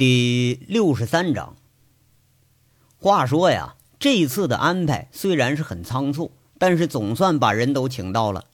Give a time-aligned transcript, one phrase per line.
[0.00, 1.56] 第六十三章。
[2.96, 8.46] 话说呀，这次的安排虽然是很仓促，但是总算把人都请到了。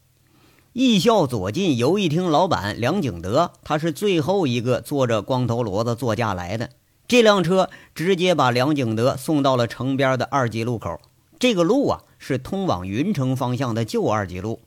[0.73, 6.71] 艺校左近游艺厅老板梁景德，他是最后一个坐着光头骡子座驾来的。
[7.07, 11.01] 这辆车直接把梁景德送到了城边的二级路口。
[11.39, 14.63] 这个路啊，是通往云城方向的旧二级路。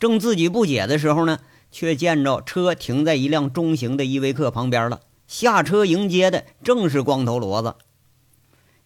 [0.00, 5.00] 正自己不解的时候呢，却见着车停在一辆中型的依维柯旁边了。
[5.26, 7.74] 下车迎接的正是光头骡子。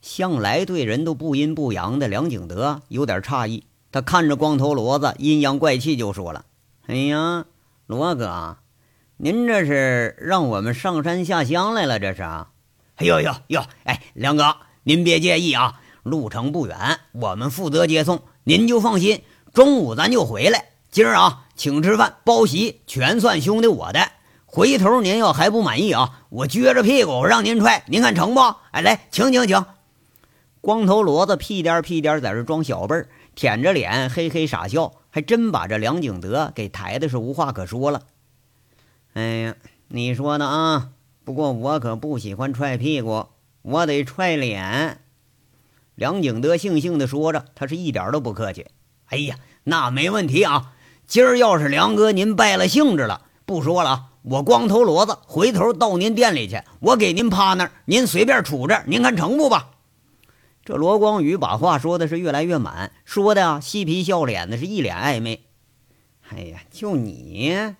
[0.00, 6.44] 向来对人都不阴不阳的梁景德有点诧异，他看着光头骡子，阴阳怪气就说了
[6.86, 7.46] ：“哎呀，
[7.86, 8.58] 罗哥，
[9.16, 11.98] 您这是让我们上山下乡来了？
[11.98, 12.22] 这是？
[12.22, 13.62] 哎呦呦呦！
[13.84, 19.22] 哎，梁哥，您别介意啊，路程不远，我们负责接送，您就放心。
[19.52, 20.66] 中午咱就回来。
[20.90, 24.00] 今儿啊，请吃饭包席，全算兄弟我的。”
[24.50, 28.40] 回头您要还不满意啊，我撅着屁股让您踹，您看成不？
[28.70, 29.62] 哎，来，请请请。
[30.62, 38.04] 光头骡子屁颠屁颠在这装小辈儿，舔着脸嘿嘿傻笑，还真把这梁景德给抬的是无话可说了。
[39.12, 39.54] 哎呀，
[39.88, 40.92] 你说的啊，
[41.24, 43.26] 不过我可不喜欢踹屁股，
[43.60, 45.02] 我得踹脸。
[45.94, 48.66] 梁景德悻悻地说着，他是一点都不客气。
[49.10, 50.72] 哎呀，那没问题啊，
[51.06, 54.04] 今儿要是梁哥您败了兴致了，不说了啊。
[54.30, 59.70] 我光头骡子回头到您店里去，我给您趴那儿，您随便杵着，您看成不吧？
[60.64, 65.44] 这罗光宇把话说的是越来越满，说的啊嬉皮笑脸的，是一脸暧昧。
[66.28, 67.74] 哎呀，就你！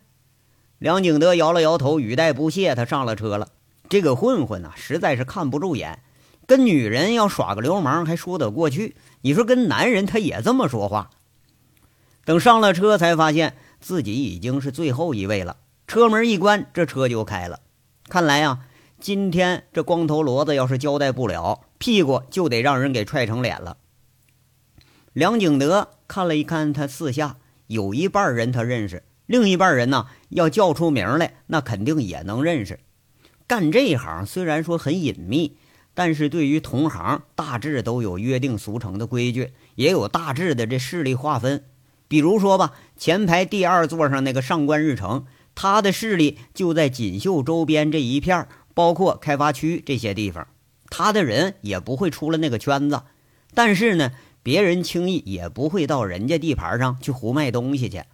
[0.79, 2.75] 梁景德摇了摇头，语带不屑。
[2.75, 3.49] 他上了车了。
[3.91, 5.99] 这个混混呐，实在是看不住眼，
[6.47, 11.11] 跟女人要耍个流氓还说得过去，你说跟男人他也这么说话。
[12.25, 15.57] 等上了车，才发现自己已经是最后一位了。
[15.89, 17.61] 车门一关，这车就开了。
[18.11, 18.67] 看来啊，
[19.01, 23.79] 今天这光头骡子要是交代不了，屁股就得让人给踹成脸了。
[25.15, 27.39] 梁景德看了一看他四下，
[27.69, 32.81] 有一半人他认识，另一半人呢，要叫出名来，那肯定也能认识。
[33.47, 35.57] 干这一行虽然说很隐秘，
[35.95, 41.65] 但是对于同行，大致都有约定俗成的规矩，也有大致的这势力划分。
[42.09, 45.25] 比如说吧，前排第二座上那个上官日成。
[45.61, 50.47] 他的势力就在锦绣周边这一片包括开发区这些地方。
[50.89, 53.03] 他的人也不会出了那个圈子，
[53.55, 54.13] 但是呢，
[54.45, 58.05] 别人轻易也不会到人家地盘上去胡卖东西去。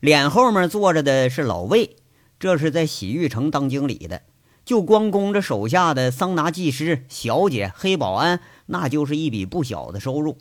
[0.00, 1.96] 脸后面坐着的是老魏，
[2.38, 4.20] 这是在洗浴城当经理的，
[4.66, 10.36] 就光供着手下的桑拿技师、小姐、黑保安，那就是一笔不小的收入。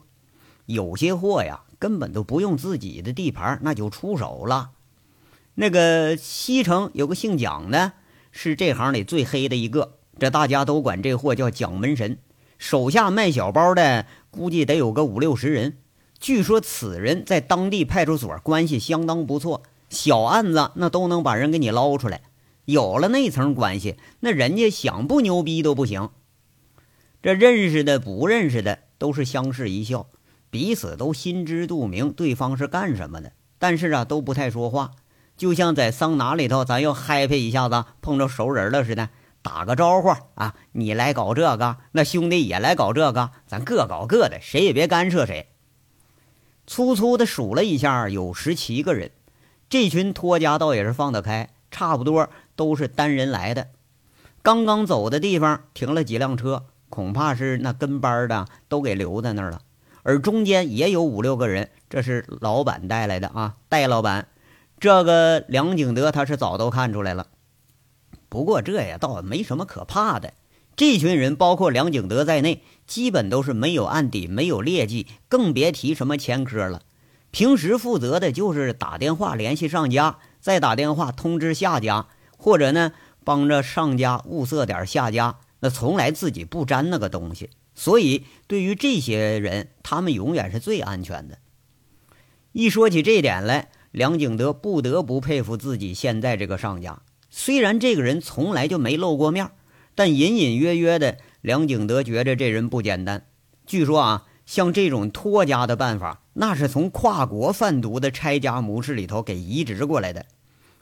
[0.65, 4.71] 有些货呀，根本都不用自己的地盘，那就出手了。
[5.55, 7.93] 那个西城有个姓蒋的，
[8.31, 12.17] 是这行里最黑的一个，这大家都管这货叫蒋门神。
[12.57, 15.77] 手下卖小包的，估计得有个五六十人。
[16.19, 22.21] 据说此人在当地派出所关系相当不错，小案子那都能把人给你捞出来。
[22.65, 26.09] 有了那层关系，那人家想不牛逼都不行。
[27.21, 30.07] 这认识的不认识的都是相视一笑，
[30.49, 34.91] 彼此都心知肚明对方是干什么的，但是啊都不太说话。
[35.37, 39.09] 就像在桑拿里头，咱要嗨皮一下子，碰着熟人了似的，
[39.41, 45.47] 打个招呼啊，你来搞这个，那兄弟也来搞这个，咱各搞各的，谁也别干涉谁。
[46.65, 49.11] 粗粗的数了一下，有十七个人，
[49.69, 53.67] 这群托家倒也是放得开，差不多都是单人来的。
[54.41, 59.61] 刚刚走的地方停了几辆车，恐怕是那跟班的都给留在那儿了。
[60.03, 64.27] 而中间也有五六个人，这是老板带来的啊，戴老板。
[64.77, 67.27] 这个梁景德他是早都看出来了，
[68.27, 70.33] 不过这也倒没什么可怕的。
[70.75, 76.81] 这群人包括梁景德在内，基本都是没有案底、没有劣迹，更别提什么前科了。
[77.31, 82.07] 平时负责的就是打电话联系上家，再打电话通知下家，
[82.37, 82.91] 或者呢
[83.23, 85.37] 帮着上家物色点下家。
[85.61, 91.37] 那从来自己不沾那个东西，所以对于这些人，他们永远是最安全的。
[92.51, 93.71] 一说起这点来。
[93.95, 99.51] 梁景德不得不佩服自己现在这个上家，虽然这个人从来就没露过面，
[99.95, 103.25] 但隐隐约约的，梁景德觉着这人不简单。
[103.65, 110.25] 据说啊，像这种拖家的办法，那是从跨国贩毒的拆家模式里头给移植过来的。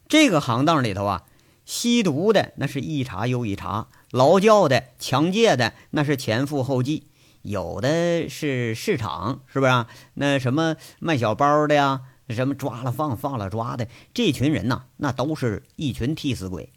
[0.08, 1.24] 这个行当里头啊，
[1.66, 7.04] 吸毒的那是一茬又一茬，劳教的、强戒的那是前赴后继，
[7.44, 9.86] 有的是市场，是不是？
[10.16, 12.02] 那什么卖小包的呀？
[12.34, 16.70] 什么抓了放，放了抓的，这群人呐，那都是一群替死鬼。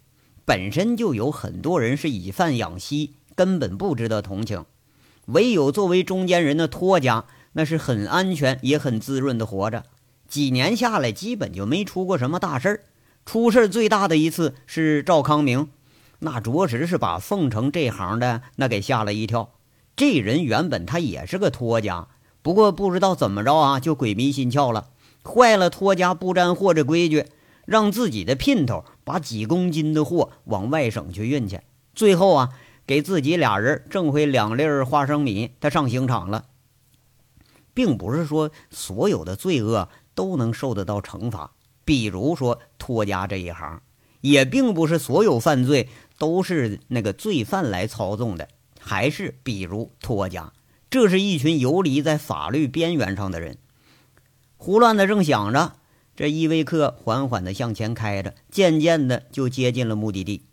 [0.44, 4.64] 本身就有很多人是以贩养吸，根本不值得同情。
[5.26, 7.25] 唯有作为中间人的托家，
[7.55, 9.82] 那是很安全也很滋润的活着。
[10.29, 12.81] 几年下来，基本就没出过什么大事儿。
[13.25, 15.69] 出事儿最大的一次是赵康明，
[16.20, 19.55] 那着实是把凤城这行的那给吓了一跳。
[19.97, 22.06] 这人原本他也是个托家，
[22.43, 24.91] 不过不知道怎么着啊，就鬼迷心窍了，
[25.26, 27.26] 坏了托家不沾货这规矩，
[27.67, 31.61] 让自己的姘头把几公斤的货往外省去运去。
[31.94, 32.52] 最后啊，
[32.87, 36.46] 给自己俩人挣回两粒花生米，他上刑场了。
[37.75, 41.52] 并不是说所有的罪恶都能受得到惩罚，
[41.84, 43.82] 比如说托家这一行，
[44.22, 48.49] 也并不是所有犯罪都是那个罪犯来操纵的。
[48.81, 50.52] 还是比如托家，
[50.88, 53.58] 这是一群游离在法律边缘上的人，
[54.56, 55.75] 胡乱的正想着，
[56.17, 60.47] 这依维柯缓缓的向前开着，渐渐的就接近了目的地。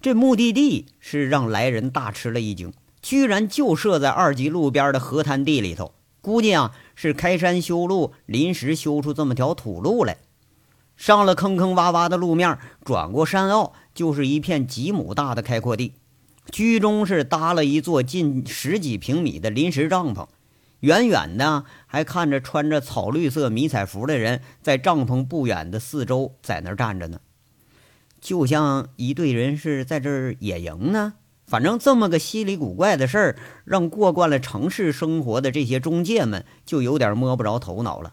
[0.00, 5.94] 这目的地是让来人大吃了一惊，居然就设在二级路边的河滩地里头。
[6.20, 10.16] 估计啊是开山修路，临时修出这么条土路来。
[10.96, 15.92] 上了坑坑洼洼的路面，转过山坳，就是一片几亩大的开阔地。
[16.50, 20.26] 居中是搭了一座近十几平米的临时帐篷，
[20.84, 27.20] 远远的还看着穿着草绿色迷彩服的人在帐篷不远的四周在那儿站着呢，
[28.20, 31.14] 就像一队人是在这儿野营呢。
[31.46, 38.12] 反正这么个稀里古怪的事儿，让过惯了城市生活的这些中介们就有点摸不着头脑了。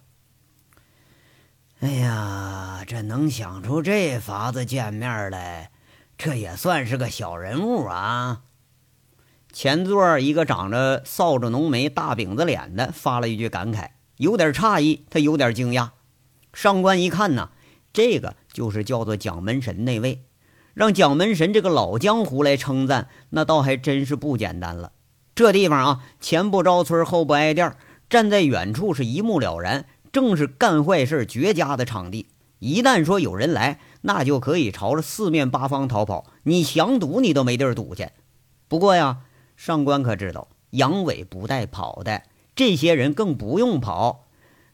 [1.81, 5.71] 哎呀，这能想出这法子见面来！
[6.17, 8.43] 这也算是个小人物啊！
[9.51, 15.89] 前座一个长着扫帚浓眉、大饼子脸的发了一句感慨，有点诧异，他有点惊讶。
[16.53, 17.49] 上官一看呢，
[17.91, 20.23] 这个就是叫做蒋门神那位，
[20.73, 24.93] 让蒋门神这个老江湖来称赞，那倒还真是不简单了。
[25.35, 27.75] 这地方啊，前不着村后不挨店，
[28.09, 32.27] 站在远处是一目了然，正是干坏事绝佳的场地。
[32.59, 38.09] 一旦说有人来，那就可以朝着四面八方逃跑，你想堵你都没地儿堵去。
[38.67, 39.19] 不过呀，
[39.63, 42.23] 上官可知道杨伟不带跑的，
[42.55, 44.25] 这些人更不用跑。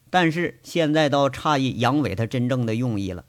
[0.09, 3.25] 但是现在倒诧异杨伟他真正的用意了。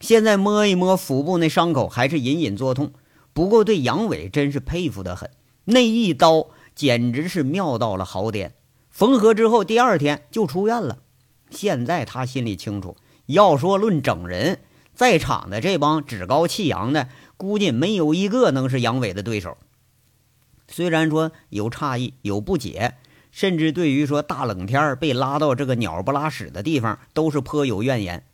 [0.00, 2.94] 现在摸一摸腹部那伤口，还是隐隐作痛。
[3.34, 5.30] 不过对杨伟真是佩服的很，
[5.66, 8.54] 那一刀简直是妙到了毫点。
[8.88, 11.00] 缝合之后，第二天就出院了。
[11.50, 14.60] 现在他心里清楚，要说论整人。
[14.94, 19.58] 在场的这帮趾高气扬的，估计没有一个能是杨伟的对手。
[20.72, 22.94] 虽然说有诧异、有不解，
[23.30, 28.24] 甚至对于说大冷天被拉到这个鸟不拉屎的地方，都是颇有怨言。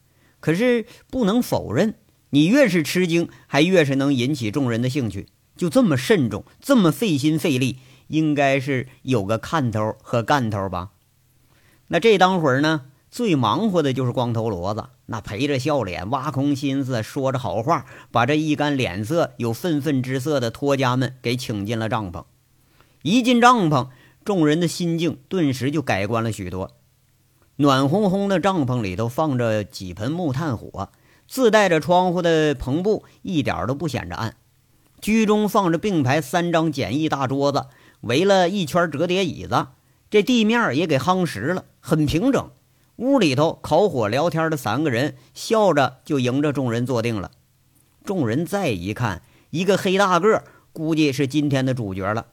[0.40, 1.96] 可是不能否认，
[2.30, 5.26] 你越是吃惊，还越是能引起众人的兴趣。
[5.56, 10.90] 就这么慎重，这么费心费力，应该是有个看头和干头吧？
[11.88, 12.86] 那这当会儿呢？
[13.10, 22.24] 最忙活的就是光头骡子，那陪着笑脸，挖空心思说着好话，把这一干脸色有愤愤之色的托家们给请进了帐篷。
[23.02, 23.88] 一进帐篷，
[24.24, 26.72] 众人的心境顿时就改观了许多。
[27.56, 30.90] 暖烘烘的帐篷里头放着几盆木炭火，
[31.26, 34.36] 自带着窗户的篷布一点都不显着暗。
[35.00, 37.66] 居中放着并排三张简易大桌子，
[38.02, 39.68] 围了一圈折叠椅子，
[40.10, 42.50] 这地面也给夯实了，很平整。
[42.98, 47.30] 屋里头烤火聊天的三个人笑着就迎着众人坐定了。
[48.04, 52.26] 众人再一看，一个黑大个，估计是今天的主角了。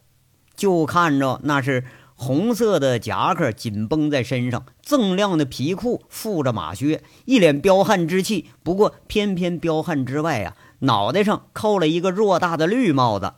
[0.55, 1.83] 就看着那是
[2.15, 8.49] 红色的夹克紧绷在身上，锃亮的皮裤附着马靴，一脸彪悍之气。
[8.63, 13.33] 不过偏偏彪悍之外啊，脑袋上扣了一个偌大的绿帽子。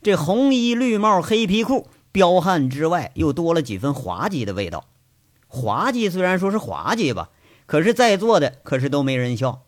[0.00, 4.86] 这红衣绿帽黑皮裤，彪悍之外又多了几分滑稽的味道。
[5.54, 7.28] 滑稽虽然说是滑稽吧，
[7.66, 9.64] 可是在座的可是都没人笑，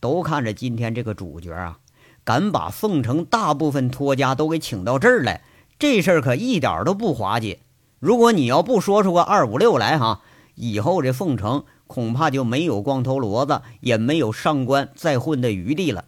[0.00, 1.78] 都看着今天这个主角啊，
[2.24, 5.44] 敢把凤城大部分托家都给请到这儿来，
[5.78, 7.60] 这事儿可一点都不滑稽。
[8.00, 10.22] 如果你要不说出个二五六来哈，
[10.56, 16.06] 以后这凤城恐怕就没有光头骡子，也没有上官再混的余地了。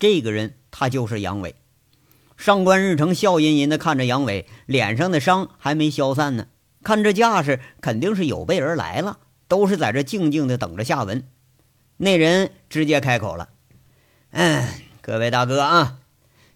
[0.00, 1.54] 这个人他就是杨伟。
[2.36, 6.48] 上官日成笑吟吟地看着杨伟，脸上的伤还没消散呢。
[6.88, 11.28] 看这架势，肯定是有备而来了，都是在这静静的等着下文。
[11.98, 13.50] 那人直接开口了
[14.32, 14.66] ：“嗯，
[15.02, 15.98] 各位大哥啊，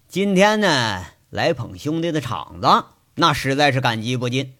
[0.07, 4.55] 今天呢来捧兄弟的场子，那实在是感激不尽。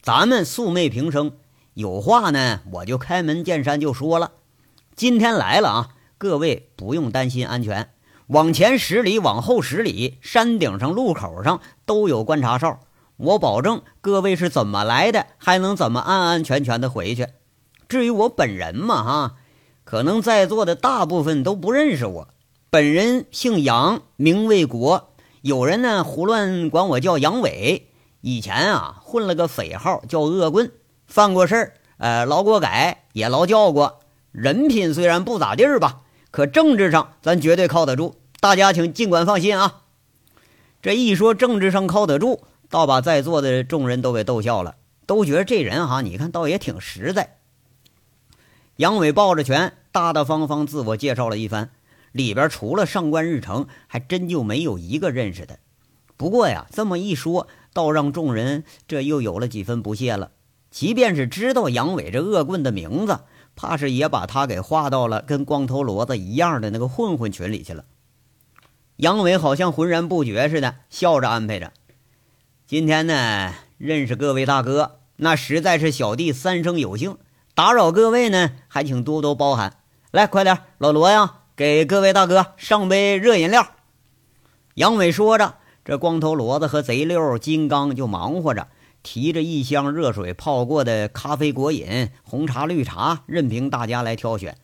[0.00, 1.32] 咱们素昧平生，
[1.74, 4.32] 有话呢我就开门见山就说了。
[4.96, 7.90] 今天来了啊，各位不用担心安全，
[8.28, 12.80] 往前十里，往后十里，山顶上、路口上都有观察哨。
[13.18, 17.26] 我保证各位是怎么来的，还能怎么安安全全的回去。
[17.88, 19.34] 至于我本人嘛，哈，
[19.82, 22.28] 可能在座的大部分都不认识我。
[22.70, 25.10] 本人姓杨，名卫国，
[25.42, 27.88] 有人呢胡乱管我叫杨伟。
[28.20, 30.70] 以前啊，混了个匪号叫恶棍，
[31.08, 34.00] 犯过事儿，呃，劳过改，也劳教过。
[34.30, 38.14] 人品虽然不咋地儿吧，可政治上咱绝对靠得住。
[38.38, 39.82] 大家请尽管放心啊。
[40.80, 42.44] 这一说政治上靠得住。
[42.70, 47.38] 倒把在座的众人都给逗笑了，都觉得这人哈，你看倒也挺实在。
[48.76, 51.70] 杨伟抱着拳，大大方方自我介绍了一番，
[52.12, 55.58] 里边除了上官日成，还真就没有一个认识的。
[56.16, 60.30] 不过呀，这么一说，倒让众人这又有了几分不屑了。
[60.70, 63.20] 即便是知道杨伟这恶棍的名字，
[63.56, 67.84] 怕是也把他给划到了跟光头骡子一样的那个混混群里去了。
[68.96, 71.72] 杨伟好像浑然不觉似的，笑着安排着。
[72.68, 77.16] 今天呢，认识各位大哥，那实在是小弟三生有幸。
[77.54, 79.78] 打扰各位呢，还请多多包涵。
[80.10, 83.68] 来，快点，老罗呀，给各位大哥上杯热饮料。
[84.74, 88.68] 杨伟说着，这光头骡子和贼六金刚就忙活着，
[89.02, 94.58] 提着一箱热水泡过的咖啡果饮、红茶、绿茶，任凭大家来挑选。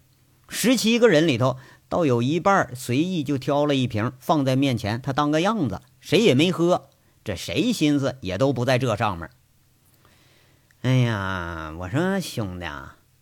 [0.51, 1.57] 十七个人里头，
[1.89, 6.91] 倒有一半随意就挑了一瓶放在面前，他当个样子，谁也没喝。
[7.25, 9.31] 这谁心思也都不在这上面。
[10.83, 12.67] 哎呀，我说兄弟，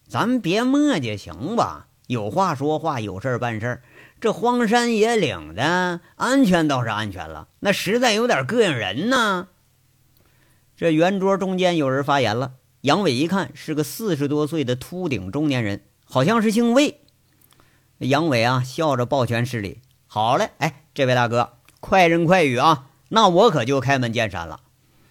[0.09, 1.87] 咱别磨叽行吧？
[2.09, 3.80] 有话说话，有事办事。
[4.21, 9.49] 这荒山野岭的，安全倒是安全了，那实在有点膈应人呢。
[10.76, 17.00] 这圆桌中间有人发言了，杨伟一看是个四十多岁的秃顶中年人，好像是姓魏。
[17.99, 24.61] 杨伟啊，笑着抱拳施礼：“好嘞，哎，这位大哥，快人快语啊！”那我可就开门见山了，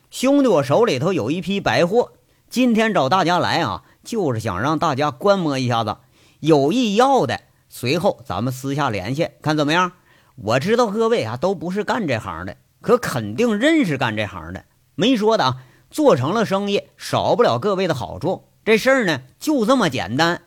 [0.09, 2.13] 兄弟，我手里头有一批白货，
[2.49, 5.97] 今天找大家来啊，就是想让大家观摩一下子，
[6.39, 9.91] 有意要的，随后咱们私下联系，看怎么样？
[10.35, 14.65] 我知道各位啊都不是干这行的，可肯定认识干这行的，
[14.95, 15.57] 没说的啊，
[15.91, 18.45] 做成了生意，少不了各位的好处。
[18.65, 20.41] 这事儿呢，就这么简单。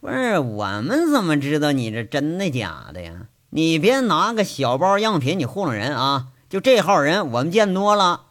[0.00, 3.26] 不是我们怎么知道你这真的假的呀？
[3.54, 6.28] 你别拿个小包样品，你糊弄人啊！
[6.48, 8.28] 就这号人，我们见多了。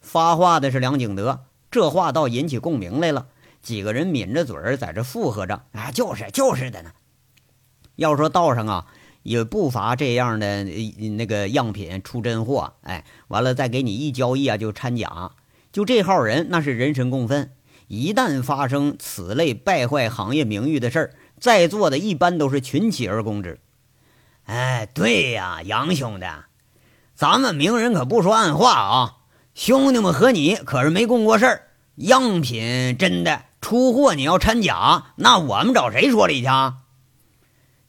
[0.00, 3.26] 发话的是梁景德，这话倒引起共鸣来了。
[3.60, 6.92] 几个人抿着嘴儿在这附和着：“啊，就是就是的呢。”
[7.96, 8.86] 要说道上啊，
[9.22, 15.32] 也不乏这样的那个样品出真货，哎，完了再给你一交易啊，就掺假。
[15.70, 17.52] 就这号人，那是人神共愤。
[17.88, 23.60] 一旦发生此类败坏行业名誉的事儿，在座的一般都是群起而攻之。
[24.50, 26.26] 哎，对呀，杨兄弟，
[27.14, 29.18] 咱们明人可不说暗话啊。
[29.54, 36.78] 兄弟们和你可是没共过事儿，样品真的出货，你要掺假，那我们找谁说理去啊？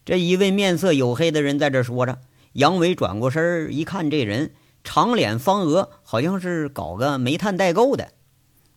[0.06, 2.20] 这一位面色黝黑的人在这说着。
[2.54, 4.54] 杨伟转过身一看，这人
[4.84, 8.10] 长脸方额，好像是搞个煤炭代购的。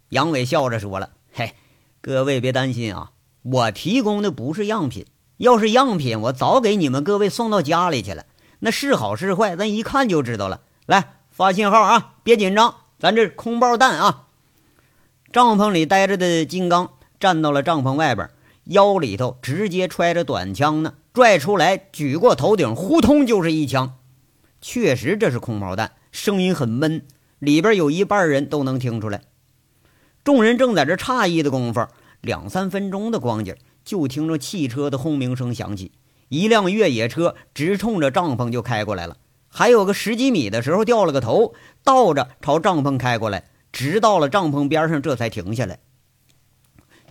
[0.09, 1.55] 杨伟笑着说了：“嘿，
[2.01, 3.11] 各位别担心啊，
[3.43, 5.05] 我提供的不是样品。”
[5.39, 8.25] 要是样品，我早给你们各位送到家里去了。
[8.61, 10.63] 那是好是坏，咱一看就知道了。
[10.87, 14.29] 来发信号啊，别紧张，咱这空包弹啊。
[15.33, 18.31] 帐篷里待着的金刚站到了帐篷外边，
[18.65, 23.95] 腰里头直接揣着短枪呢，拽出来举过头顶，呼通就是一枪。
[24.61, 27.05] 确实这是空包弹，声音很闷，
[27.41, 29.23] 里边有一半人都能听出来。
[30.23, 31.87] 众人正在这诧异的功夫，
[32.21, 33.57] 两三分钟的光景。
[33.85, 35.93] 就听着汽车的轰鸣声响起，
[36.29, 39.17] 一辆越野车直冲着帐篷就开过来了。
[39.49, 45.79] 还有个十几米的时候掉了个头，倒着朝帐篷开过来，直到了帐篷边上，这才停下来。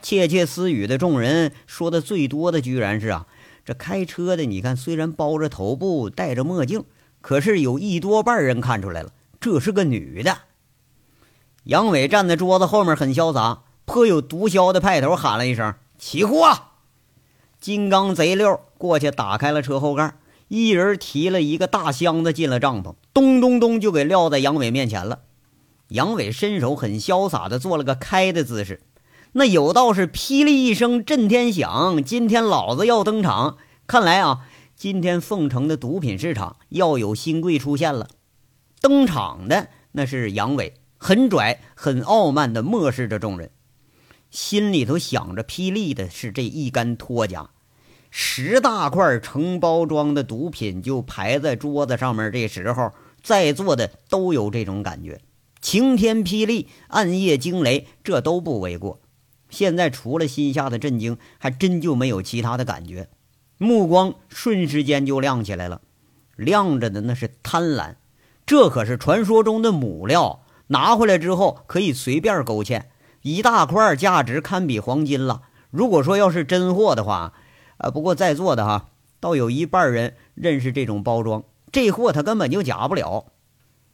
[0.02, 3.28] 窃窃私语的众人说的最多的居然是啊，
[3.64, 6.84] 这开车的你看，虽然包着头部，戴着墨镜，
[7.22, 10.40] 可是有一多半人看出来了，这是个女的。
[11.64, 15.74] 杨伟站在桌子后面，很潇洒，颇有毒枭的派头，喊了一声。
[16.06, 16.54] 起货！
[17.62, 20.16] 金刚贼溜过去打开了车后盖，
[20.50, 25.22] 一人提了一个大箱子进了帐篷，咚咚咚就给撂在杨伟面前了。
[25.88, 28.82] 杨伟伸手很潇洒的做了个开的姿势，
[29.32, 33.56] 那有道是霹雳一声震天响，今天老子要登场。
[33.88, 34.42] 看来啊，
[34.76, 38.10] 今天凤城的毒品市场要有新贵出现了。
[38.82, 43.52] 登场的那是杨伟，很拽、很傲慢的漠视着众人。
[44.34, 47.52] 心里头想着，霹雳的是这一干托家，
[48.10, 55.22] 十大块成包装的毒品就排在桌子上面，这时候在座的都有这种感觉，
[55.62, 59.00] 晴天霹雳，暗夜惊雷，这都不为过。
[59.52, 63.10] 现在除了心下的震惊，还真就没有其他的感觉，
[63.60, 65.82] 目光瞬时间就亮起来了，
[66.36, 67.98] 亮着的那是贪婪。
[68.48, 72.86] 这可是传说中的母料，拿回来之后可以随便勾芡，
[73.24, 75.42] 一大块价值堪比黄金了。
[75.72, 77.34] 如果说要是真货的话，
[77.78, 78.90] 啊，不过在座的哈，
[79.20, 83.26] 倒有一半人认识这种包装，这货他根本就假不了。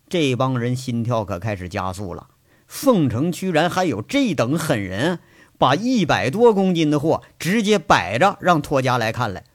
[0.09, 2.27] 这帮人心跳可开始加速了。
[2.67, 5.19] 凤城居然还有这等狠人，
[5.59, 9.45] 把一百多公斤的货直接摆着让托家来看来。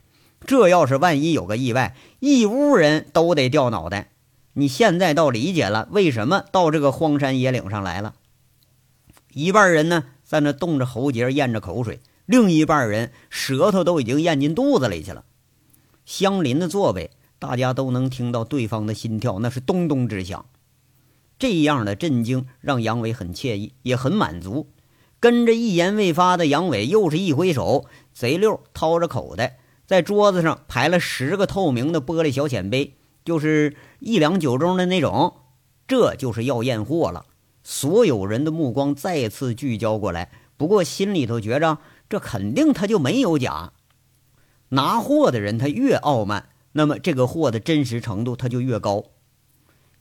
[0.46, 4.10] 这要是万一有个意外，一屋人都得掉脑袋。
[4.52, 8.14] 你现在倒理解了，为什么到这个荒山野岭上来了？
[9.34, 15.24] 一半人呢，在那动着喉结，咽着口水；另一半人舌头都已经咽进肚子里去了。
[16.04, 17.10] 相邻的座位，
[17.40, 20.46] 大家都能听到对方的心跳，那是咚咚直响。
[21.36, 24.68] 这样的震惊让杨伟很惬意，也很满足。
[25.18, 32.94] 跟着一言未发的杨伟，又是一挥手，贼溜掏着口袋，在桌子上排了十个透明的玻璃小浅杯。
[33.24, 35.34] 就是一两酒盅的那种，
[35.88, 37.24] 这就是要验货了。
[37.64, 41.78] 所有人的目光再次聚焦过来，不过心里头觉着
[42.08, 43.72] 这肯定他就没有假。
[44.68, 49.04] 拿货的人他越傲慢，那么这个货的真实程度他就越高。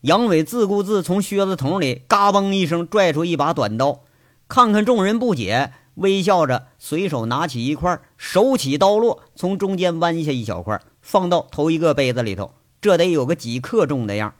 [0.01, 4.03] 杨伟自顾自从靴子筒里嘎嘣一声拽出一把短刀，
[4.49, 12.55] 看看众人不解，微笑着随手拿起一块，手起刀落，从中间弯下一小块，放到头一个杯子里头。
[12.81, 14.35] 这得有个几克重的样。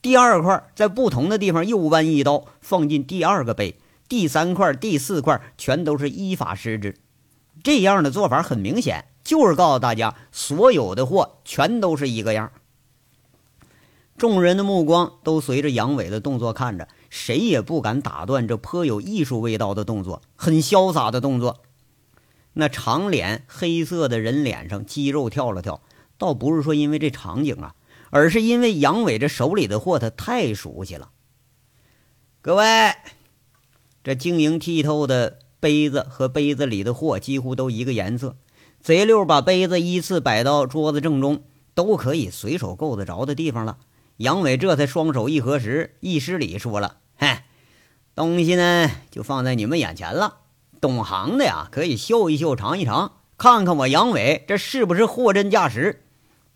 [0.00, 3.76] 第二块在不同的地方又弯一刀，放进第二个杯。
[4.08, 6.96] 第三块、第四块全都是依法施之。
[7.62, 12.50] 这样的做法很明显，就是告诉大家，所有的货全都是一个样。
[14.16, 21.62] 众人的目光都随着杨伟的动作看着，谁也不敢打断这颇有艺术味道的动作，很潇洒的动作。
[22.54, 25.82] 那长脸黑色的人脸上肌肉跳了跳，
[26.16, 27.74] 倒不是说因为这场景啊。
[28.10, 31.10] 而是因为杨伟这手里的货他太熟悉了。
[32.40, 32.94] 各位，
[34.02, 38.36] 这晶莹剔透的杯子和杯子里的货几乎都一个颜色。
[38.80, 41.42] 贼六把杯子依次摆到桌子正中，
[41.74, 43.78] 都可以随手够得着的地方了。
[44.18, 47.46] 杨伟这才双手一合十，一施礼，说了：“嗨，
[48.14, 50.38] 东西呢就放在你们眼前了。
[50.80, 56.04] 懂行的呀，可以嗅一嗅、尝一尝，看看我杨伟这是不是货真价实。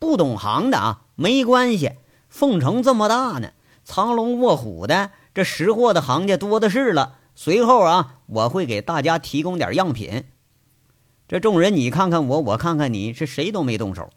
[0.02, 1.92] 不懂行的啊。”没关系，
[2.28, 3.52] 凤城这么大呢，
[3.84, 7.18] 藏龙卧虎的，这识货的行家多的是了。
[7.36, 10.24] 随后啊，我会给大家提供点样品。
[11.28, 14.10] 这众人你看看我，我看看你，是谁都没动手。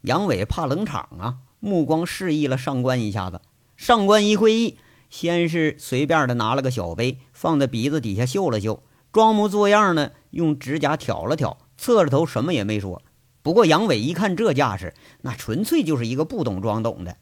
[0.00, 3.40] 杨伟怕冷场啊，目光示意了上官一下子。
[3.76, 13.02] 上官一会意，先是随便的拿了个小杯，放在鼻子底下嗅了嗅，装模作样的，用指甲挑了挑，侧着头什么也没说。
[13.46, 17.16] 不过杨伟一看这架势，那纯粹就是一个不懂装懂的。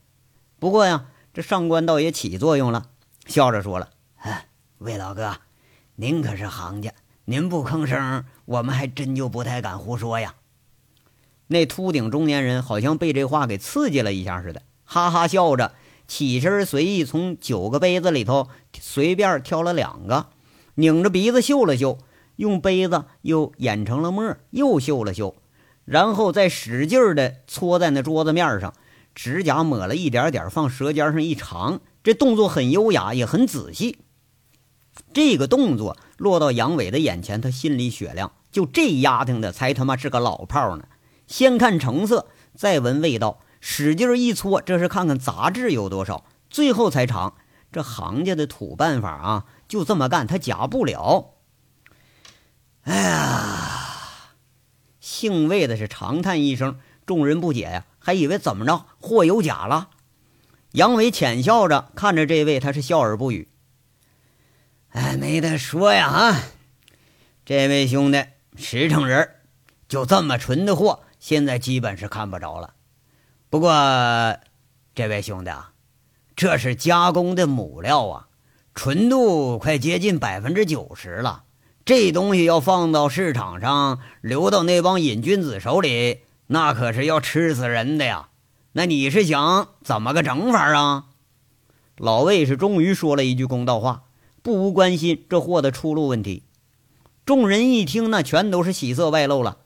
[0.59, 2.87] 不过呀，这上官倒也起作用了，
[3.27, 3.91] 笑着说了
[4.81, 5.37] ：“魏老哥，
[5.97, 6.95] 您可是行家，
[7.27, 10.37] 您不吭声，我们还真就不太敢胡说呀。”
[11.49, 15.75] 那秃顶中年人好像被这话给刺激了一下似的，哈哈笑着
[16.09, 18.49] 起身，随意从九个杯子里头
[18.81, 20.29] 随便挑了两个，
[20.77, 21.99] 拧着鼻子嗅了嗅，
[22.37, 25.35] 用杯子又研成了沫，又嗅了嗅。
[25.85, 28.75] 然后再使劲儿的搓在那桌子面上，
[29.15, 33.99] 指甲抹了一点点，放舌尖上一尝，这动作很优雅，也很仔细。
[35.13, 38.33] 这个动作落到杨伟的眼前，他心里雪亮。
[38.51, 40.85] 就这丫头的，才他妈是个老炮呢。
[41.27, 47.35] 先看成色，再闻味道，使劲一搓，这是看看杂质有多少，最后才尝。
[47.73, 51.35] 这行家的土办法啊，就这么干，他假不了。
[52.83, 53.64] 哎呀！
[55.15, 59.91] 姓魏的是长叹一声，众人不解呀，还以为怎么着货有假了。
[60.73, 63.49] 杨伟浅笑着看着这位，他是笑而不语。
[64.89, 66.43] 哎，没得说呀啊！
[67.45, 68.25] 这位兄弟
[68.57, 69.31] 实诚人，
[69.89, 72.75] 就这么纯的货，现在基本是看不着了。
[73.49, 73.71] 不过，
[74.97, 75.75] 这位兄弟啊，
[76.35, 78.27] 这是加工的母料啊，
[78.75, 81.44] 纯度快接近百分之九十了。
[81.87, 88.31] 这东西要放到市场上，流到那帮瘾君子手里，那可是要吃死人的呀！
[88.73, 91.05] 那你是想怎么个整法啊？
[91.99, 94.05] 老魏是终于说了一句公道话，
[94.43, 96.45] 不无关心这货的出路问题。
[97.27, 99.59] 众人一听，那全都是喜色外露了。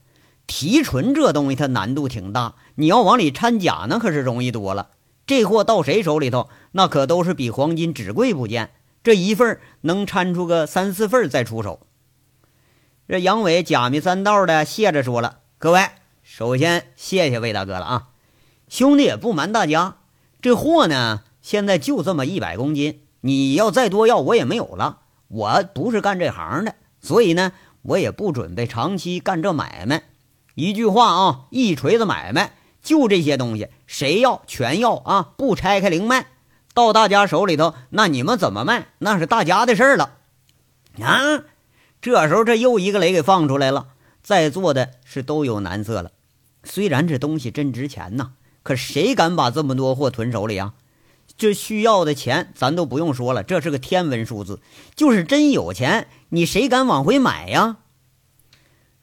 [0.48, 4.90] 提纯这东西它难度挺大，你要往里掺假那可是容易多了。
[5.24, 8.70] 这货到谁手里头，那可都是比黄金只贵不贱。
[9.04, 11.78] 这一份能掺出个三四份再出手。
[13.08, 15.88] 这杨伟假米三道的谢着说了：“各位，
[16.22, 18.08] 首先谢谢魏大哥了啊，
[18.68, 19.96] 兄弟也不瞒大家，
[20.42, 24.98] 这货呢现在就这么一百公斤，你要再多要我也没有了。
[25.28, 30.02] 我不是干这行的，所以呢我也不准备长期干这买卖。
[30.54, 35.32] 一句话啊，一锤子买卖。”就这些东西，谁要全要啊！
[35.36, 36.26] 不拆开零卖，
[36.74, 40.12] 到大家手里头，那你们怎么卖，那是大家的事儿了
[41.02, 41.42] 啊！
[42.00, 43.88] 这时候，这又一个雷给放出来了，
[44.22, 46.12] 在座的是都有难色了。
[46.64, 48.32] 虽然这东西真值钱呐，
[48.62, 50.74] 可谁敢把这么多货囤手里啊？
[51.36, 54.60] 这需要的钱咱都不用说了，这是个天文数字。
[54.96, 57.76] 就是真有钱，你谁敢往回买呀？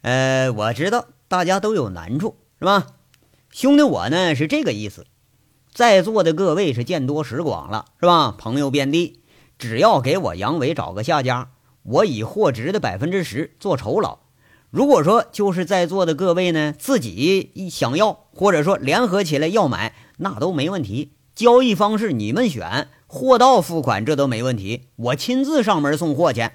[0.01, 2.87] 呃，我知道大家都有难处，是吧？
[3.51, 5.05] 兄弟，我呢是这个意思，
[5.73, 8.35] 在座的各位是见多识广了，是吧？
[8.37, 9.21] 朋友遍地，
[9.57, 11.51] 只要给我杨伟找个下家，
[11.85, 14.19] 我以货值的百分之十做酬劳。
[14.71, 21.11] 如果说就是在座的各位呢自己想要，或者说联合起来要买，那都没问题。
[21.35, 26.49] 交易方式你们选，货到付款这都没问题，我亲自上门送货去。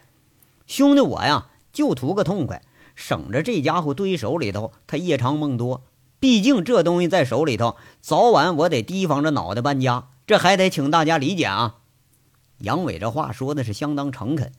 [0.67, 2.63] 兄弟，我呀就图个痛快，
[2.95, 5.85] 省着这家伙堆手里头，他夜长梦多。
[6.19, 11.77] 毕竟这东西在手里头，早晚我得提防着脑袋搬家，这还得请大家理解啊。
[12.59, 14.53] 杨伟这话说的是相当诚恳，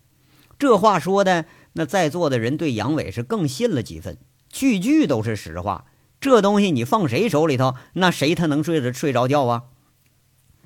[0.61, 5.85] 这话说的那在座的人对杨伟是更信了几分，句句都是实话。
[6.19, 9.63] 这东西你放谁手里头，那谁他能睡着睡着觉啊？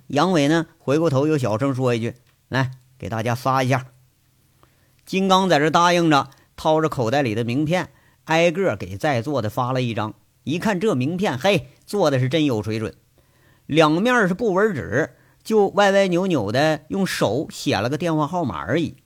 [0.08, 2.16] 杨伟呢，回过头又小声说一句
[2.50, 3.86] ：“来，给大家发一下。”
[5.06, 7.92] 金刚在这答应着，掏着口袋里的名片，
[8.26, 10.14] 挨个给在座的发了一张。
[10.44, 12.94] 一看这名片，嘿，做的是真有水准。
[13.66, 18.98] 两面是布纹纸，就歪歪扭扭的用手写了个电话号码而已。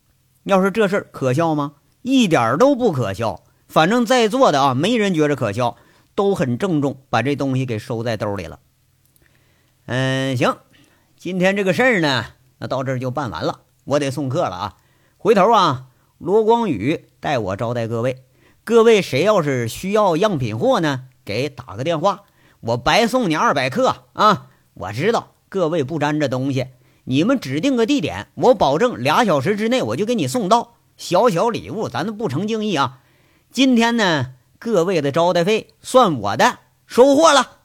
[0.50, 1.74] 要说这事儿可笑吗？
[2.02, 3.44] 一点都不可笑。
[3.68, 5.78] 反正在座的啊，没人觉着可笑，
[6.16, 8.60] 都很郑重，把这东西给收在兜里了。
[9.86, 10.58] 嗯，行，
[11.16, 12.26] 今天这个事儿呢，
[12.58, 13.62] 那到这儿就办完了。
[13.86, 14.78] 我得送客了啊。
[15.18, 15.86] 回头啊，
[16.18, 18.24] 罗光宇代我招待各位。
[18.64, 21.06] 各位谁要是需要样品货呢？
[21.24, 22.24] 给打个电话，
[22.62, 24.48] 我白送你二百克啊！
[24.74, 26.68] 我知道各位不沾这东西，
[27.10, 30.76] 你们指定个地点，我保证俩小时之内我就给你送到。
[30.96, 33.00] 小小礼物，咱都不成敬意啊！
[33.52, 37.62] 今天呢，各位的招待费算我的，收货了。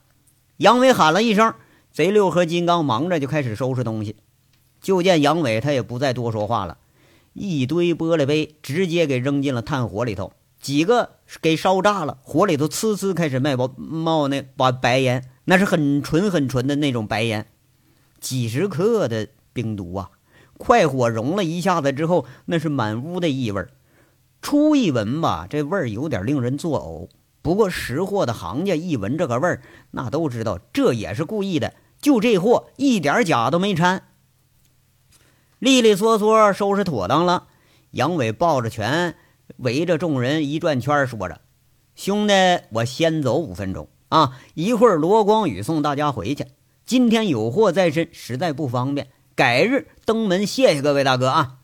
[0.57, 1.53] 杨伟喊了一声，
[1.93, 4.17] 贼六和金刚忙着就开始收拾东西。
[4.81, 6.79] 就见杨伟他也不再多说话了，
[7.35, 10.33] 一堆玻璃杯直接给扔进了炭火里头。
[10.59, 17.47] 几个给烧炸了，火里头呲呲开始冒冒那把白烟，那是很纯很纯的那种白烟。
[18.25, 20.11] 几十克的冰毒啊！
[20.57, 23.67] 快火融了一下子之后，那是满屋的异味
[24.41, 27.11] 初一闻吧，这味儿有点令人作呕。
[27.43, 31.75] 不过识货的行家一闻这个味儿，那都知道这也是故意的。
[32.01, 34.05] 就这货一点假都没掺。
[35.59, 37.49] 利利索索收拾妥当了，
[37.91, 39.17] 杨伟抱着拳。
[39.59, 41.43] 围着众人一转圈，说着
[41.95, 42.33] ：“兄弟，
[42.71, 44.39] 我先走五分钟啊！
[44.55, 46.47] 一会儿罗光宇送大家回去。
[46.87, 51.59] 今天有货在身，实在不方便，改日登门谢谢各位大哥啊！”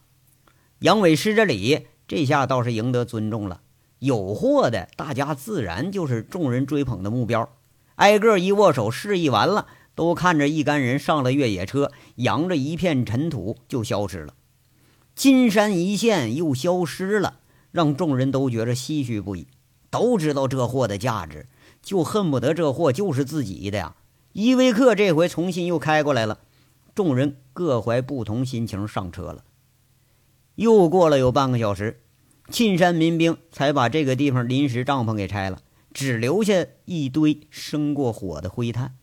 [0.81, 3.61] 杨伟施着礼，这下倒是赢得尊重了。
[3.99, 7.51] 有货的，大家自然就是众人追捧的目标。
[7.97, 14.35] 挨个一握手，示意完了，都看着一干人上了越野车，扬着一片尘土就消失了。
[15.15, 17.41] 金山一线又消失了。
[17.73, 19.47] 让众人都觉着唏嘘不已，
[19.91, 21.47] 都知道这货的价值，
[21.81, 23.95] 就恨不得这货就是自己的呀。
[24.33, 26.39] 依维柯这回重新又开过来了，
[26.95, 29.45] 众人各怀不同心情上车了。
[30.55, 32.01] 又过了有半个小时，
[32.49, 35.61] 沁山民兵才把这个地方临时帐篷给拆了，
[35.93, 38.95] 只留下一堆生过火的灰炭。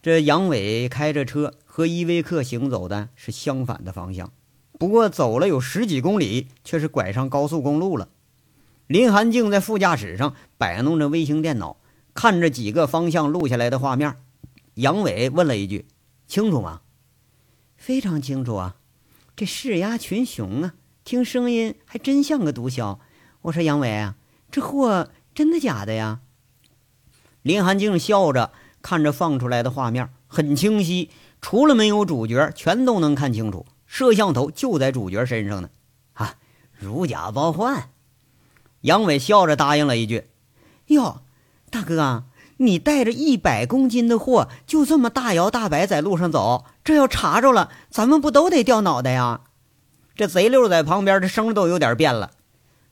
[0.00, 4.32] 这杨伟开着车和依维柯行走的是相反的方向。
[4.78, 8.08] 不过走了有十几公里，却是拐上高速公路了。
[8.86, 11.76] 林寒静在副驾驶上摆弄着微型电脑，
[12.18, 14.16] 看着几个方向录下来的画面。
[14.74, 15.86] 杨伟问了一句
[16.26, 16.80] ：“清楚吗
[17.78, 18.74] ？”“非常清楚啊，
[19.36, 22.98] 这势压群雄啊，听声音还真像个毒枭。”
[23.42, 24.16] 我说：“杨伟啊，
[24.50, 26.22] 这货真的假的呀？”
[27.42, 28.50] 林寒静笑着
[28.82, 33.64] 看着放出来的画面，很清晰，除了没有主角，全都能看清楚。
[33.86, 35.70] 摄像头就在主角身上呢，
[36.14, 36.34] 啊，
[36.72, 37.90] 如假包换。
[38.80, 40.24] 杨伟笑着答应了一句
[40.88, 41.22] ：“哟，
[41.70, 42.24] 大哥，
[42.58, 49.42] 你带着一百公斤的货，就这么大摇大摆在路上走，这要查着了，咱们不都得掉脑袋呀？
[50.14, 52.32] 这贼六在旁边，这声都有点变了。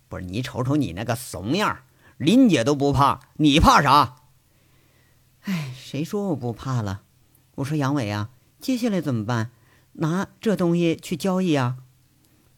[0.08, 1.78] 不是你瞅瞅你那个怂样，
[2.16, 4.16] 林姐都不怕，你怕啥？
[5.42, 7.02] 哎，谁说我不怕了？
[7.56, 9.50] 我说杨伟啊，接下来怎么办？
[9.94, 11.78] 拿这东西去交易啊？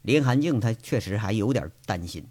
[0.02, 2.26] 林寒静他确实还有点担心。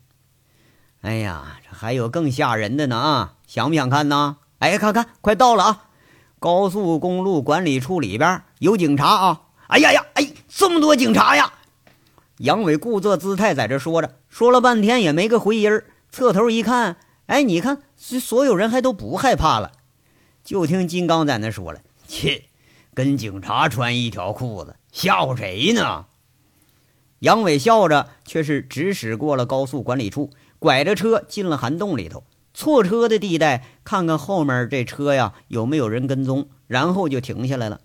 [1.02, 3.34] 哎呀，这还有更吓人的呢啊！
[3.46, 4.38] 想不想看呢？
[4.60, 5.84] 哎，看看，快到了啊！
[6.40, 9.42] 高速公路管理处里边有警察啊！
[9.68, 11.54] 哎呀呀，哎，这么多警察呀！
[12.38, 15.82] 杨伟故作姿态在这说着，说了半天也没个回音。
[16.10, 19.72] 侧头一看，哎，你看，所有人还都不害怕了。
[20.44, 22.46] 就听金刚在那说了：“切，
[22.94, 26.06] 跟警察穿一条裤子，吓唬谁呢？”
[27.20, 32.24] 杨伟笑着，却是直驶过了高速管理处，拐着车进了涵洞里头。
[32.54, 37.82] 错车的地带，看看后面这车呀有没有人跟踪，然后就停下来了。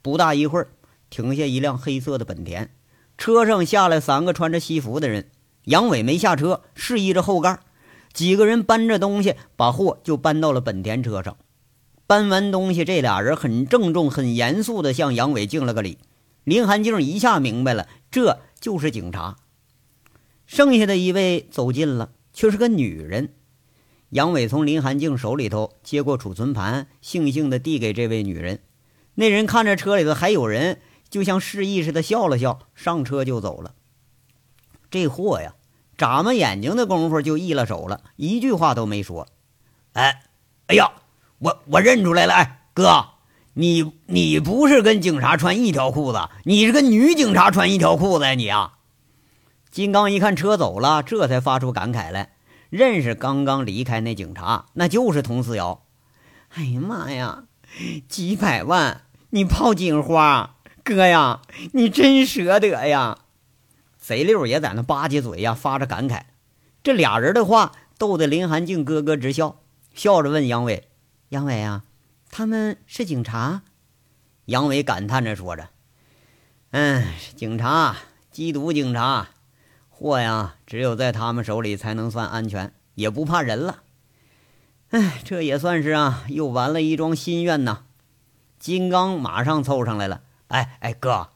[0.00, 0.68] 不大一会儿，
[1.10, 2.70] 停下一辆黑色的本田。
[3.18, 5.28] 车上下来三个穿着西服的人，
[5.64, 7.60] 杨伟没下车，示意着后盖。
[8.14, 11.36] 几个人搬着东西，把货就搬到了本田车上。
[12.06, 15.98] 搬完东西，这俩人很郑重、很严肃地向杨伟敬了个礼。
[16.44, 19.36] 林寒静一下明白了，这就是警察。
[20.48, 23.34] 剩下的一位走近了，却是个女人。
[24.08, 28.58] 杨伟从林寒静手里头接过储存盘，悻悻地递给这位女人。
[29.14, 30.80] 那人看着车里头还有人。
[31.10, 33.74] 就像示意似的笑了笑，上车就走了。
[34.90, 35.54] 这货呀，
[35.96, 39.26] 眨巴眼睛的功夫就易了手了，一句话都没说。
[39.94, 40.20] 哎，
[40.66, 40.92] 哎呀，
[41.38, 43.06] 我我认出来了，哎，哥，
[43.54, 48.77] 你你不是跟警察穿一条裤子，你是跟女警察穿一条裤子呀，你啊！
[49.70, 52.32] 金刚一看车走了，这才发出感慨来，
[52.70, 55.84] 认识刚刚离开那警察，那就是佟思瑶。
[56.50, 57.44] 哎呀妈呀，
[58.08, 60.56] 几百万，你泡警花！
[60.82, 61.42] 哥呀，
[61.74, 63.18] 你真舍得呀！
[63.98, 66.22] 贼六也在那吧唧嘴呀，发着感慨。
[66.82, 69.60] 这俩人的话逗得林寒静咯咯直笑，
[69.92, 70.88] 笑着问杨伟
[71.28, 71.84] ：“杨伟啊，
[72.30, 73.60] 他们是警察？”
[74.46, 75.68] 杨伟感叹着说着
[76.72, 77.04] ：“嗯，
[77.36, 77.96] 警察，
[78.32, 79.28] 缉毒警察，
[80.00, 83.78] 货呀，只有在他们手里才能算安全，也不怕人了。
[84.90, 87.80] 哎，这也算是啊，又完了一桩心愿呐。”
[88.60, 90.20] 金刚马上凑上来了。
[90.46, 91.30] 哎哎，哥，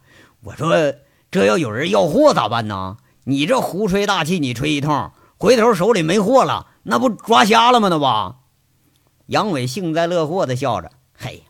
[0.45, 0.95] 我说
[1.29, 2.99] 这要有人要货咋办呢？
[3.25, 7.89] 你这胡吹大气，你吹一通，回头手里没货了，那不抓瞎了吗？
[7.89, 8.37] 那不？
[9.27, 11.43] 杨伟幸灾乐祸的笑着：“嘿，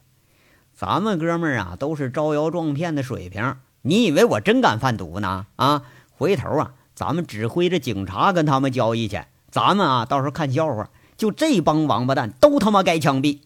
[0.72, 3.58] 咱们哥们儿啊，都是招摇撞骗的水平。
[3.82, 5.44] 你以为我真敢贩毒呢？
[5.56, 9.22] 啊，回头啊，咱们指挥着警察跟他们交易去。
[9.50, 10.90] 咱们啊，到时候看笑话。
[11.16, 13.40] 就这帮王八蛋，都他妈该枪毙！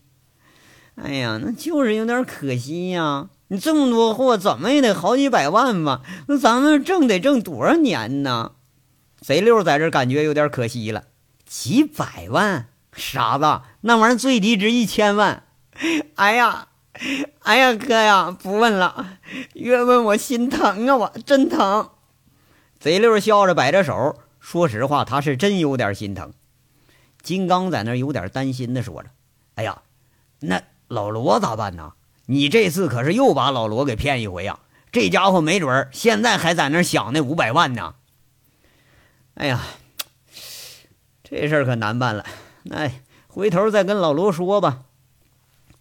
[0.95, 6.01] 哎呀，那就是有点可惜呀。”你这么多货，怎么也得好几百万吧？
[6.27, 8.53] 那咱们挣得挣多少年呢？
[9.21, 11.05] 贼六在这感觉有点可惜了。
[11.45, 15.45] 几百万，傻子，那玩意儿最低值一千万。
[16.17, 16.69] 哎呀，
[17.41, 19.19] 哎呀，哥呀，不问了，
[19.55, 21.91] 越问我心疼啊，我真疼。
[22.87, 26.33] 贼六笑着摆着手，说实话，他是真有点心疼。
[27.21, 29.11] 金刚在那有点担心的说着
[29.57, 29.83] ：“哎呀，
[30.39, 31.95] 那老罗咋办呢？”
[32.27, 34.61] 你这次可是又把老罗给骗一回呀！
[34.93, 37.97] 这家伙没准现在还在那想那五百万呢。
[39.35, 39.61] 哎呀，
[41.25, 42.25] 这事儿可难办了。
[42.71, 44.83] 哎，回头再跟老罗说吧。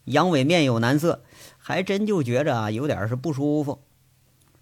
[0.06, 1.24] 杨伟面有难色，
[1.60, 3.84] 还真就觉着有点是不舒服。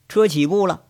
[0.09, 0.83] 车起步了，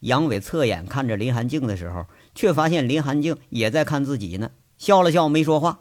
[0.00, 5.80] 杨伟侧眼看着林寒静的时候，却发现林寒静也在看自己呢，笑了笑没说话。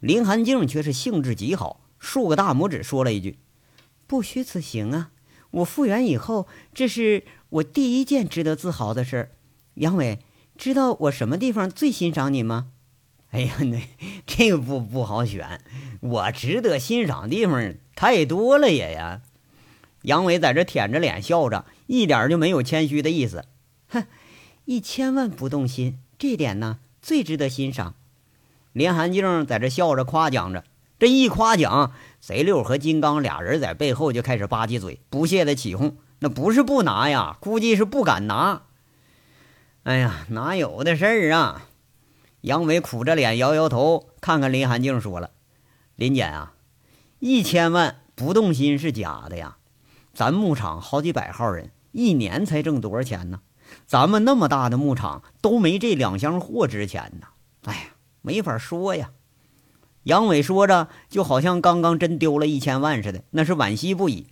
[0.00, 3.38] 林寒静却是兴致极好，竖个大拇指说了一句。
[4.06, 5.10] 不虚此行啊！
[5.50, 9.30] 我复原以后，这是我第一件值得自豪的事。
[9.74, 10.18] 杨伟，
[10.58, 12.68] 知道我什么地方最欣赏你吗？
[13.32, 13.88] 哎呀，那
[14.26, 15.60] 这个不不好选。
[16.00, 19.22] 我值得欣赏的地方太多了也呀。
[20.06, 23.44] 杨伟在这舔着脸笑着，一点就没有谦虚的意思。
[23.88, 24.06] 哼，
[24.64, 27.94] 一千万不动心，这点呢最值得欣赏。
[28.72, 30.62] 林寒静在这笑着夸奖着，
[31.00, 31.92] 这一夸奖。
[32.20, 35.96] 贼六和金刚俩人在背后就开始吧唧嘴，不屑的起哄。
[36.20, 38.62] 那不是不拿呀，估计是不敢拿。
[39.82, 41.66] 哎呀，哪有的事儿啊！
[42.42, 45.32] 杨伟苦着脸摇摇头，看看林寒静，说了
[45.96, 46.54] ：“林姐啊，
[47.18, 49.56] 一千万不动心是假的呀。
[50.16, 53.42] 咱牧场好几百号人，一年才挣多少钱呢？
[53.86, 57.26] 咱们那么大的牧场都没这两箱货值钱呢。
[57.64, 57.80] 哎呀，
[58.22, 59.10] 没法说呀。”
[60.04, 64.28] 杨伟说着，就好像刚刚真丢了一千万似的，那是惋惜不已。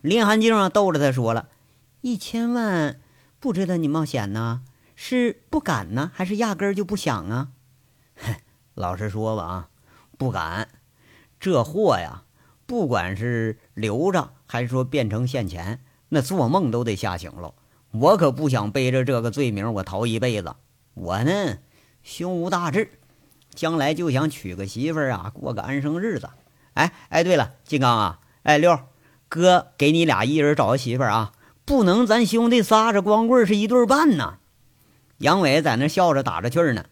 [0.00, 1.50] 林寒静啊，逗着他说了
[2.00, 2.98] ：“一千万，
[3.38, 4.62] 不值得你冒险呢？
[4.96, 7.48] 是不敢呢，还是压根儿就不想啊？”
[8.72, 9.68] 老实说吧，啊，
[10.16, 10.68] 不敢。
[11.38, 12.22] 这货呀，
[12.64, 17.54] 不管是留着还是说变成现钱，那做梦都得吓醒了。
[17.92, 20.56] 我可不想背着这个罪名，我逃一辈子。
[20.94, 21.58] 我呢，
[22.02, 22.90] 胸无大志，
[23.54, 26.28] 将来就想娶个媳妇儿啊，过个安生日子。
[26.74, 28.76] 哎哎，对了，金刚啊，哎六。
[29.28, 31.30] 哥，给你俩一人找个媳妇儿啊，
[31.64, 34.38] 不能咱兄弟仨这光棍是一对半呐。
[35.18, 36.86] 杨伟在那笑着打着趣儿呢。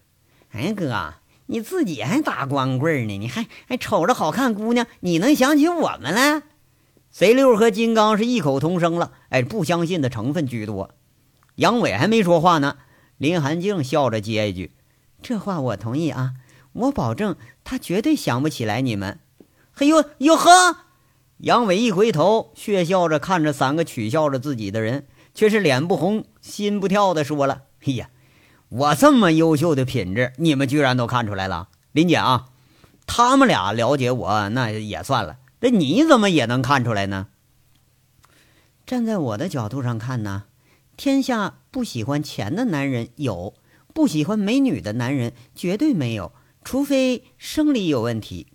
[0.52, 1.14] 哎，哥，
[1.46, 3.18] 你自己还打光棍呢？
[3.18, 6.42] 你还还瞅着好看姑娘，你能想起我们来？
[7.18, 9.10] 贼六和金刚是异口同声了。
[9.30, 10.94] 哎，不相信的成分居多。
[11.56, 12.76] 杨伟还没说话呢，
[13.16, 14.70] 林寒静笑着接一句
[15.20, 16.34] ：“这话我同意啊，
[16.74, 19.18] 我保证他绝对想不起来你们。”
[19.74, 20.76] 嘿呦呦呵！
[21.38, 28.10] 杨伟一回头，却笑着看着三个取笑着自己的人，却是脸不红心不跳的说了：“哎呀，
[28.68, 31.66] 我这么优秀的品质，你们居然都看出来了。
[31.90, 32.50] 林姐啊，
[33.08, 37.28] 他们俩了解我那也算了，那你怎么也能看出来呢？
[38.86, 40.44] 站在我的角度上看呢，
[40.96, 43.54] 天下不喜欢钱的男人有，
[43.92, 46.32] 不喜欢美女的男人绝对没有，
[46.64, 48.48] 除非生理有问题。”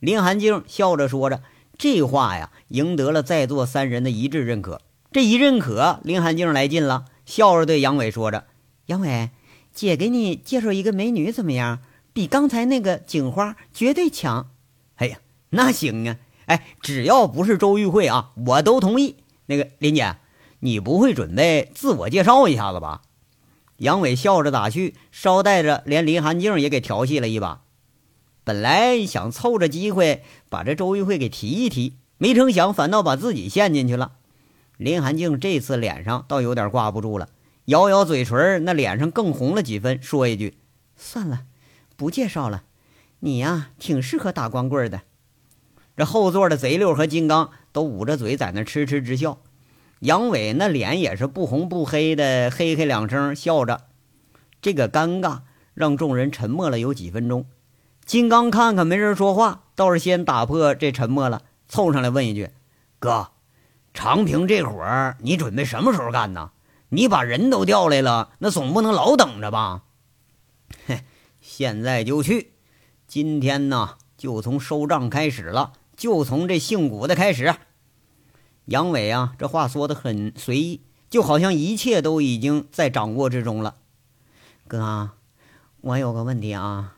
[0.00, 1.42] 林寒静笑着说着。
[1.78, 4.80] 这话呀，赢得了在座三人的一致认可。
[5.12, 8.46] 这一认可，林寒静来劲了，笑着对杨伟说着
[8.86, 9.28] ：“杨伟，
[9.74, 11.80] 姐给你介绍一个美女，怎么样？
[12.14, 14.50] 比刚才那个警花绝对强。”
[14.96, 15.18] 哎呀，
[15.56, 16.16] 那行啊！
[16.46, 19.16] 哎，只要不是周玉慧啊，我都同意。
[19.46, 20.16] 那个林姐，
[20.60, 23.02] 你不会准备自我介绍一下子吧？
[23.78, 27.62] 杨伟笑着打趣，捎带着连林寒静也给调戏了一把。
[28.44, 34.12] 本来想凑着机会把这周玉慧给提一提，没成想反倒把自己陷进去了。
[34.76, 37.28] 林寒静这次脸上倒有点挂不住了，
[37.64, 40.58] 咬咬嘴唇，那脸上更红了几分，说一句
[40.96, 41.42] ：“算了，
[41.96, 42.62] 不介绍了。
[43.20, 45.02] 你呀，挺适合打光棍的。”
[45.96, 49.38] 这后座的贼六和金刚都捂着嘴在那痴痴直笑，
[50.00, 53.86] 杨伟那脸也是不红不黑的，嘿嘿两声笑着。
[54.60, 55.40] 这个尴尬
[55.74, 57.46] 让众人沉默了有几分钟。
[58.04, 62.50] 金刚看看没人说话，倒是先打破这沉默了，凑上来问一句
[63.00, 63.30] ：“哥，
[63.94, 66.50] 长平这活儿你准备什么时候干呢？
[66.90, 69.82] 你把人都调来了，那总不能老等着吧
[70.86, 71.04] ？”“嘿，
[71.40, 72.52] 现在就去。
[73.08, 77.54] 今天呢，就从收账开始了，就从这姓古的开始。”
[78.66, 83.76] 杨伟啊，这话说的很随意，就好像一切都已经在掌握之中了。
[84.66, 85.10] 哥，
[85.80, 86.96] 我有个问题啊。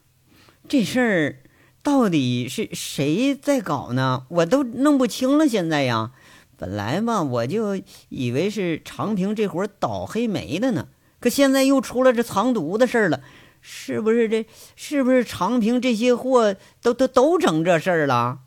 [0.67, 1.43] 这事儿
[1.83, 4.25] 到底是谁在搞呢？
[4.29, 5.47] 我都弄不清了。
[5.47, 6.13] 现在呀，
[6.57, 10.89] 本来嘛，我就以为是长平这伙倒黑煤的呢，
[11.21, 13.21] 可现在又出了这藏毒的事儿了，
[13.61, 14.27] 是不是？
[14.29, 18.41] 这是不是长平这些货都都都整这事儿了？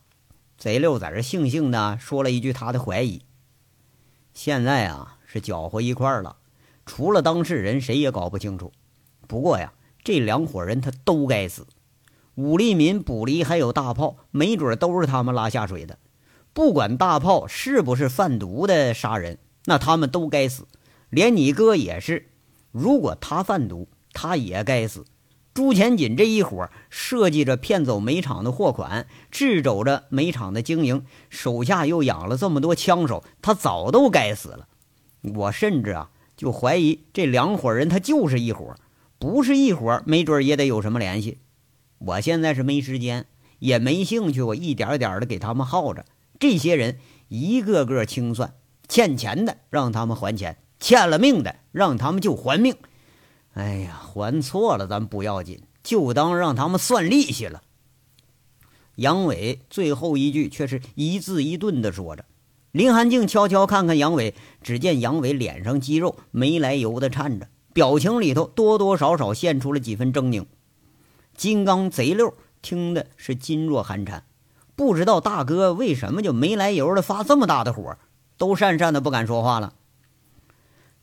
[0.62, 3.24] 贼六在这悻悻的说了一句他的怀疑。
[4.32, 6.36] 现在啊，是搅和一块儿了，
[6.86, 8.72] 除了当事人，谁也搞不清楚。
[9.28, 11.66] 不过呀，这两伙人他都该死。
[12.36, 15.98] 武立民、卜离还有大炮，没准都是他们拉下水的。
[16.54, 20.68] 不管大炮是不是贩毒的杀人，那他们都该死。
[21.10, 22.30] 连你哥也是，
[22.72, 25.06] 如果他贩毒，他也该死。
[25.54, 34.68] 朱前锦这一伙设计着骗走煤厂的货款，制肘着煤厂的经营，手下又养了这么多枪手，他早都该死了。
[35.22, 38.76] 我甚至啊，就怀疑这两伙人他就是一伙，
[39.20, 41.40] 不是一伙，没准也得有什么联系。
[41.98, 43.26] 我现在是没时间，
[43.60, 46.06] 也没兴趣，我一点点的给他们耗着。
[46.40, 48.54] 这些人一个个清算，
[48.88, 52.78] 欠钱的让他们还钱，欠了命的让他们就还命。
[53.54, 57.62] 哎呀，还错了咱不要紧，就当让他们算利息了。
[58.96, 62.26] 杨伟最后一句却是一字一顿的说着。
[62.72, 70.46] 林寒静悄悄看看杨伟，只见杨伟脸上肌肉没来由的颤着，表情里头多多少少现出了几分狰狞。
[71.36, 74.24] 金刚贼溜听的是噤若寒蝉，
[74.78, 77.98] 不知道大哥为什么就没来由的发这么大的火，
[78.38, 79.74] 都讪讪的不敢说话了。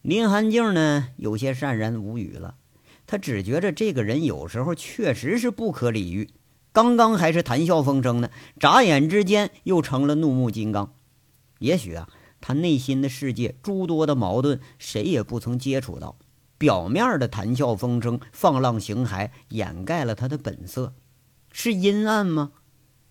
[0.09, 2.55] 林寒静呢，有些潸然无语了，
[3.07, 6.31] 他只觉着这个人有时候确实是不可理喻，
[6.73, 10.95] 刚刚还是谈笑风生呢，眨眼之间又成了怒目金刚。
[11.59, 12.09] 也许啊，
[12.41, 16.17] 他内心的世界诸多的矛盾，谁也不曾接触到。
[16.57, 20.95] 表面的谈笑风生、放浪形骸，掩盖了他的本色。
[21.53, 22.53] 是阴暗吗？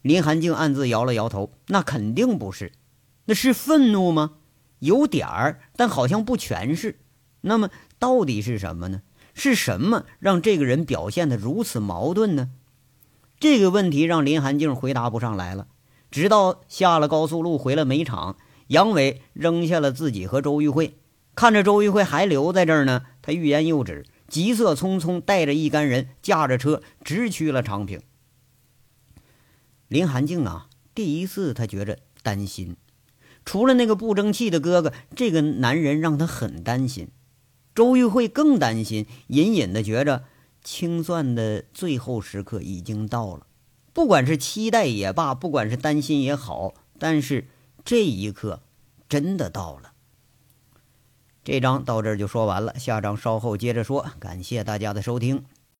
[0.02, 2.72] 林寒静暗自摇了摇头，那肯定不是。
[3.26, 4.37] 那是愤怒吗？
[4.80, 7.00] 有点儿，但好像不全是。
[7.42, 7.70] 那么
[8.00, 9.02] 到底是什么呢？
[9.34, 12.50] 是什么让这个人表现得如此矛盾呢？
[13.40, 15.68] 这个问题让林寒静回答不上来了。
[16.10, 20.98] 直到下了高速路回了煤场，杨伟扔下了自己和周玉慧，
[21.36, 28.02] 看着周玉慧还留在这儿呢，他欲言又止，急色匆匆带着一干人驾着车直驱了长平。
[29.88, 32.76] 林寒静啊，第一次他觉着担心。
[33.48, 37.08] 除了那个不争气的哥哥，这个男人让他很担心。
[37.74, 40.26] 周玉慧更担心，隐隐的觉着
[40.62, 43.48] 清算的最后时刻已经到了。
[43.94, 47.48] 不管是期待也罢，不管是担心也好，但是
[47.86, 48.64] 这一刻
[49.08, 49.94] 真的到了。
[51.46, 54.06] 这章到这儿就说完了，下章稍后接着说。
[54.20, 55.46] 感谢大家的收听。